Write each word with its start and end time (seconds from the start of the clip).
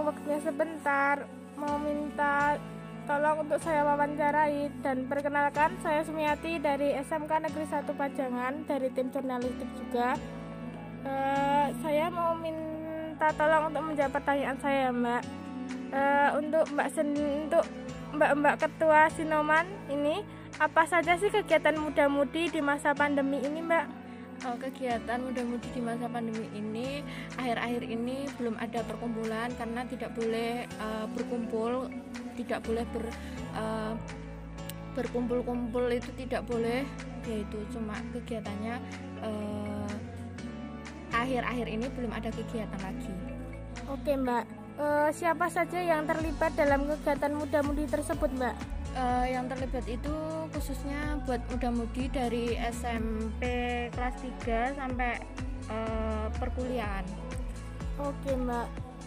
waktunya 0.00 0.40
sebentar. 0.40 1.28
Mau 1.60 1.76
minta 1.76 2.56
tolong 3.04 3.44
untuk 3.44 3.60
saya 3.60 3.84
wawancarai 3.84 4.72
dan 4.80 5.04
perkenalkan 5.04 5.76
saya 5.84 6.00
Sumiati 6.08 6.56
dari 6.56 6.96
SMK 6.96 7.44
Negeri 7.44 7.68
1 7.68 7.84
Pajangan 7.84 8.64
dari 8.64 8.88
tim 8.96 9.12
jurnalistik 9.12 9.68
juga. 9.76 10.16
Uh, 11.04 11.68
saya 11.84 12.08
mau 12.08 12.32
minta 12.32 13.28
tolong 13.36 13.68
untuk 13.68 13.84
menjawab 13.84 14.16
pertanyaan 14.16 14.56
saya 14.56 14.88
Mbak. 14.88 15.22
Uh, 15.92 16.28
untuk 16.40 16.64
Mbak 16.72 16.88
Sen 16.96 17.08
untuk 17.44 17.64
Mbak-mbak 18.16 18.56
ketua 18.56 19.12
Sinoman 19.12 19.68
ini 19.92 20.24
apa 20.56 20.88
saja 20.88 21.12
sih 21.20 21.28
kegiatan 21.28 21.76
muda-mudi 21.76 22.48
di 22.48 22.64
masa 22.64 22.96
pandemi 22.96 23.44
ini 23.44 23.60
Mbak? 23.60 24.05
Oh, 24.44 24.52
kegiatan 24.60 25.16
muda-mudi 25.24 25.64
di 25.72 25.80
masa 25.80 26.12
pandemi 26.12 26.44
ini 26.52 27.00
akhir-akhir 27.40 27.82
ini 27.88 28.28
belum 28.36 28.60
ada 28.60 28.84
perkumpulan 28.84 29.48
karena 29.56 29.80
tidak 29.88 30.12
boleh 30.12 30.68
uh, 30.76 31.08
berkumpul 31.16 31.88
tidak 32.36 32.60
boleh 32.68 32.84
ber 32.92 33.04
uh, 33.56 33.96
berkumpul-kumpul 34.92 35.88
itu 35.88 36.12
tidak 36.20 36.44
boleh. 36.44 36.84
Yaitu 37.24 37.58
cuma 37.72 37.96
kegiatannya 38.12 38.76
uh, 39.24 39.92
akhir-akhir 41.16 41.66
ini 41.72 41.86
belum 41.96 42.12
ada 42.12 42.28
kegiatan 42.28 42.80
lagi. 42.84 43.14
Oke 43.88 44.14
mbak. 44.20 44.44
Uh, 44.76 45.08
siapa 45.16 45.48
saja 45.48 45.80
yang 45.80 46.04
terlibat 46.04 46.52
dalam 46.52 46.84
kegiatan 46.84 47.32
muda-mudi 47.32 47.88
tersebut 47.88 48.28
mbak 48.36 48.52
uh, 48.96 49.26
yang 49.28 49.46
terlibat 49.46 49.84
itu 49.86 50.16
khususnya 50.56 51.20
buat 51.28 51.44
muda-mudi 51.52 52.08
dari 52.08 52.56
SMP 52.72 53.42
kelas 53.92 54.16
3 54.42 54.80
sampai 54.80 55.20
uh, 55.68 56.26
perkuliahan 56.40 57.04
oke 58.00 58.32
mbak 58.40 58.66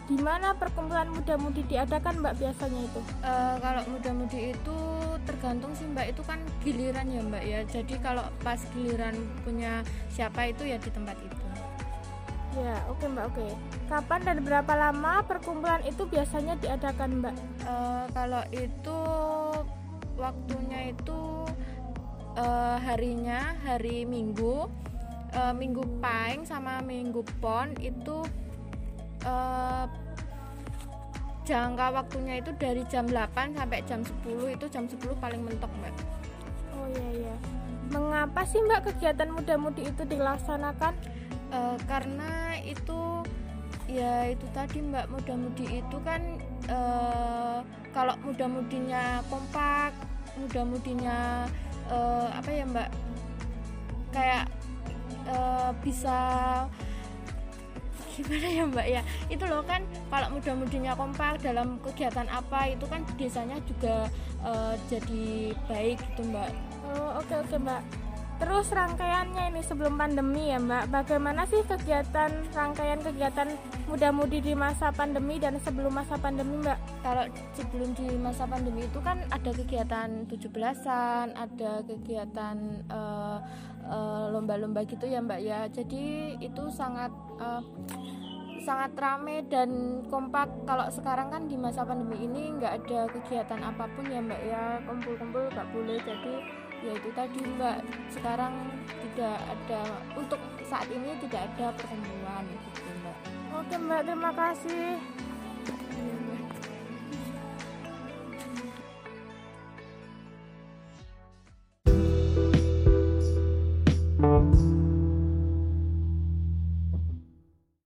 di 0.09 0.17
mana 0.17 0.57
perkumpulan 0.57 1.05
muda-mudi 1.13 1.61
diadakan 1.69 2.25
Mbak 2.25 2.41
biasanya 2.41 2.81
itu? 2.81 3.01
Uh, 3.21 3.61
kalau 3.61 3.85
muda-mudi 3.93 4.57
itu 4.57 4.77
tergantung 5.21 5.69
sih 5.77 5.85
Mbak 5.85 6.17
itu 6.17 6.21
kan 6.25 6.41
giliran 6.65 7.05
ya 7.13 7.21
Mbak 7.21 7.43
ya. 7.45 7.59
Jadi 7.69 7.93
kalau 8.01 8.25
pas 8.41 8.57
giliran 8.73 9.13
punya 9.45 9.85
siapa 10.09 10.49
itu 10.49 10.65
ya 10.65 10.81
di 10.81 10.89
tempat 10.89 11.13
itu. 11.21 11.37
Ya, 12.57 12.81
oke 12.89 13.05
okay, 13.05 13.07
Mbak, 13.13 13.25
oke. 13.29 13.37
Okay. 13.37 13.51
Kapan 13.85 14.19
dan 14.25 14.37
berapa 14.41 14.73
lama 14.73 15.13
perkumpulan 15.29 15.85
itu 15.85 16.01
biasanya 16.09 16.57
diadakan 16.57 17.21
Mbak? 17.21 17.35
Uh, 17.69 18.05
kalau 18.09 18.41
itu 18.49 18.99
waktunya 20.19 20.91
itu 20.91 21.47
uh, 22.35 22.77
harinya 22.83 23.55
hari 23.63 24.03
Minggu, 24.03 24.67
uh, 25.33 25.53
Minggu 25.55 25.87
Paing 26.03 26.43
sama 26.43 26.83
Minggu 26.83 27.23
Pon 27.39 27.71
itu 27.79 28.27
uh, 29.23 29.87
jangka 31.47 31.87
waktunya 31.95 32.43
itu 32.43 32.53
dari 32.59 32.85
jam 32.91 33.09
8 33.09 33.57
sampai 33.57 33.81
jam 33.87 34.05
10 34.05 34.59
itu 34.59 34.65
jam 34.69 34.85
10 34.85 34.99
paling 35.17 35.41
mentok 35.41 35.71
mbak. 35.81 35.95
Oh 36.77 36.85
iya 36.93 37.07
iya. 37.25 37.35
Mengapa 37.89 38.45
sih 38.45 38.61
mbak 38.61 38.91
kegiatan 38.91 39.33
muda-mudi 39.33 39.89
itu 39.89 40.03
dilaksanakan? 40.05 40.93
Uh, 41.49 41.73
karena 41.89 42.61
itu 42.61 43.18
ya 43.89 44.29
itu 44.29 44.45
tadi 44.53 44.85
mbak 44.85 45.09
muda-mudi 45.09 45.81
itu 45.81 45.97
kan 46.05 46.21
uh, 46.69 47.65
kalau 47.89 48.13
muda-mudinya 48.21 49.25
kompak 49.33 49.97
muda-mudinya 50.37 51.49
uh, 51.89 52.29
apa 52.29 52.49
ya 52.53 52.63
mbak? 52.69 52.89
Kayak 54.13 54.45
uh, 55.25 55.73
bisa 55.81 56.17
gimana 58.13 58.47
ya 58.47 58.63
mbak 58.69 58.87
ya? 58.87 59.01
Itu 59.27 59.43
loh 59.49 59.65
kan 59.65 59.81
kalau 60.13 60.37
muda-mudinya 60.37 60.93
kompak 60.93 61.41
dalam 61.41 61.81
kegiatan 61.81 62.29
apa 62.29 62.69
itu 62.69 62.85
kan 62.85 63.01
desanya 63.17 63.57
juga 63.65 64.05
uh, 64.45 64.77
jadi 64.85 65.57
baik 65.65 65.97
gitu 66.13 66.29
mbak. 66.29 66.53
Oh 66.85 67.17
oke 67.19 67.25
okay, 67.25 67.35
oke 67.41 67.49
okay, 67.49 67.57
mbak 67.57 67.81
Terus 68.39 68.71
rangkaiannya 68.71 69.51
ini 69.51 69.61
sebelum 69.67 69.99
pandemi 69.99 70.47
ya 70.47 70.63
Mbak, 70.63 70.95
bagaimana 70.95 71.43
sih 71.43 71.59
kegiatan 71.67 72.31
rangkaian 72.55 73.03
kegiatan 73.03 73.51
muda-mudi 73.91 74.39
di 74.39 74.55
masa 74.55 74.95
pandemi 74.95 75.43
dan 75.43 75.59
sebelum 75.59 75.91
masa 75.91 76.15
pandemi 76.15 76.55
Mbak? 76.63 76.79
Kalau 77.03 77.27
sebelum 77.51 77.91
di 77.99 78.07
masa 78.15 78.47
pandemi 78.47 78.87
itu 78.87 79.03
kan 79.03 79.19
ada 79.27 79.51
kegiatan 79.51 80.23
17-an, 80.31 81.35
ada 81.35 81.83
kegiatan 81.83 82.57
uh, 82.87 83.43
uh, 83.91 84.25
lomba-lomba 84.31 84.87
gitu 84.87 85.03
ya 85.03 85.19
Mbak 85.19 85.39
ya. 85.43 85.67
Jadi 85.67 86.39
itu 86.39 86.63
sangat 86.71 87.11
uh, 87.43 87.59
sangat 88.63 88.91
rame 88.99 89.43
dan 89.47 89.99
kompak 90.07 90.47
kalau 90.63 90.87
sekarang 90.91 91.31
kan 91.31 91.47
di 91.47 91.55
masa 91.55 91.83
pandemi 91.83 92.27
ini 92.27 92.53
nggak 92.59 92.85
ada 92.85 93.07
kegiatan 93.17 93.59
apa 93.65 93.87
pun 93.97 94.05
ya 94.05 94.19
mbak 94.19 94.41
ya 94.45 94.77
kumpul-kumpul 94.85 95.47
nggak 95.49 95.69
boleh 95.73 95.97
jadi 96.03 96.33
ya 96.85 96.91
itu 96.95 97.09
tadi 97.15 97.39
mbak. 97.57 97.77
Sekarang 98.11 98.53
tidak 99.03 99.37
ada 99.41 99.81
untuk 100.15 100.39
saat 100.67 100.87
ini 100.91 101.15
tidak 101.27 101.49
ada 101.53 101.73
pertemuan 101.75 102.43
gitu 102.47 102.81
mbak. 103.03 103.17
Oke 103.59 103.75
mbak. 103.77 104.01
Terima 104.07 104.31
kasih 104.33 104.99